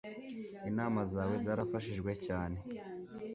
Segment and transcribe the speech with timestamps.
[0.69, 2.57] Inama zawe zarafashijwe cyane